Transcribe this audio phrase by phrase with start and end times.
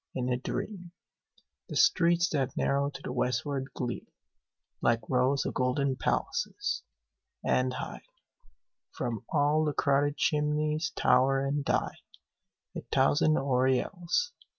[0.15, 0.93] In a dream
[1.69, 4.07] The streets that narrow to the westward gleam
[4.81, 6.81] Like rows of golden palaces;
[7.45, 8.01] and high
[8.89, 11.99] From all the crowded chimneys tower and die
[12.75, 14.33] A thousand aureoles.